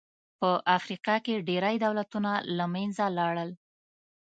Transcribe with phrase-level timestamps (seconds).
[0.39, 3.49] په افریقا کې ډېری دولتونه له منځه لاړل.